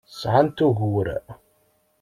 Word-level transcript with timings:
Sɛant 0.19 0.59
ugur. 0.67 1.07